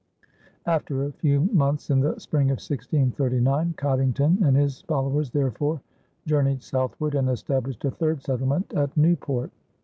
After 0.65 1.03
a 1.05 1.11
few 1.11 1.41
months, 1.53 1.91
in 1.91 1.99
the 1.99 2.17
spring 2.17 2.45
of 2.47 2.55
1639, 2.57 3.75
Coddington 3.77 4.39
and 4.43 4.57
his 4.57 4.81
followers 4.87 5.29
therefore 5.29 5.79
journeyed 6.25 6.63
southward 6.63 7.13
and 7.13 7.29
established 7.29 7.85
a 7.85 7.91
third 7.91 8.23
settlement 8.23 8.73
at 8.73 8.97
Newport. 8.97 9.51